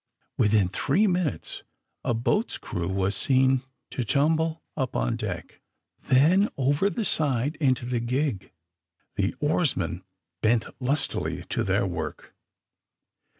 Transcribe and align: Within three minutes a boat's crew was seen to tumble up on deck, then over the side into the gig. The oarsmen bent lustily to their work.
Within 0.35 0.67
three 0.67 1.05
minutes 1.05 1.61
a 2.03 2.15
boat's 2.15 2.57
crew 2.57 2.89
was 2.89 3.15
seen 3.15 3.61
to 3.91 4.03
tumble 4.03 4.63
up 4.75 4.95
on 4.95 5.15
deck, 5.15 5.61
then 6.05 6.49
over 6.57 6.89
the 6.89 7.05
side 7.05 7.55
into 7.57 7.85
the 7.85 7.99
gig. 7.99 8.51
The 9.15 9.35
oarsmen 9.39 10.03
bent 10.41 10.65
lustily 10.81 11.43
to 11.49 11.63
their 11.63 11.85
work. 11.85 12.33